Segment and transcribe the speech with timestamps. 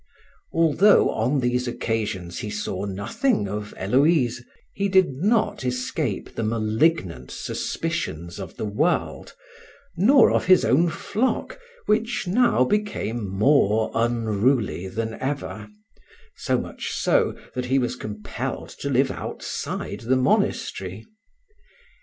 [0.51, 4.41] Although on these occasions he saw nothing of Héloïse,
[4.73, 9.35] he did not escape the malignant suspicions of the world,
[9.95, 15.69] nor of his own flock, which now became more unruly than ever,
[16.35, 21.05] so much so that he was compelled to live outside the monastery.